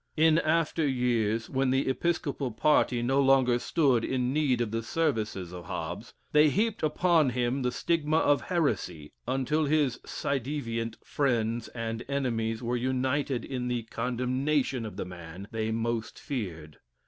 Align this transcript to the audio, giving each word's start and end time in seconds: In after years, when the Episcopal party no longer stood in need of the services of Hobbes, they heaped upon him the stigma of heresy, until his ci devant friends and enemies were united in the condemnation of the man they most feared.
In 0.17 0.39
after 0.39 0.87
years, 0.87 1.47
when 1.47 1.69
the 1.69 1.87
Episcopal 1.87 2.49
party 2.49 3.03
no 3.03 3.21
longer 3.21 3.59
stood 3.59 4.03
in 4.03 4.33
need 4.33 4.59
of 4.59 4.71
the 4.71 4.81
services 4.81 5.53
of 5.53 5.65
Hobbes, 5.65 6.11
they 6.31 6.49
heaped 6.49 6.81
upon 6.81 7.29
him 7.29 7.61
the 7.61 7.71
stigma 7.71 8.17
of 8.17 8.41
heresy, 8.41 9.13
until 9.27 9.65
his 9.65 9.99
ci 10.03 10.39
devant 10.39 10.97
friends 11.05 11.67
and 11.67 12.03
enemies 12.09 12.63
were 12.63 12.77
united 12.77 13.45
in 13.45 13.67
the 13.67 13.83
condemnation 13.91 14.87
of 14.87 14.97
the 14.97 15.05
man 15.05 15.47
they 15.51 15.69
most 15.69 16.17
feared. 16.17 16.79